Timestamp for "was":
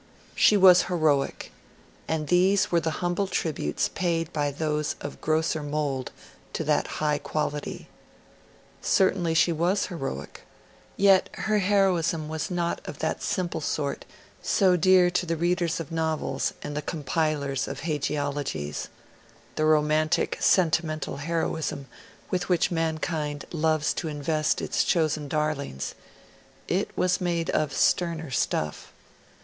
0.57-0.85, 9.51-9.85, 12.27-12.49, 26.97-27.21